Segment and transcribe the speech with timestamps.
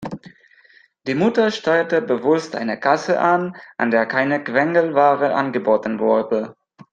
[1.05, 6.55] Die Mutter steuerte bewusst eine Kasse an, an der keine Quengelware angeboten wurde.